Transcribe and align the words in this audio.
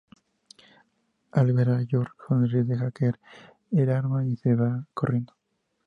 Al 1.33 1.53
ver 1.53 1.69
a 1.69 1.85
George, 1.85 2.11
sonríe, 2.27 2.63
deja 2.63 2.89
caer 2.89 3.19
el 3.69 3.91
arma 3.91 4.25
y 4.25 4.35
se 4.35 4.55
va 4.55 4.83
corriendo. 4.95 5.33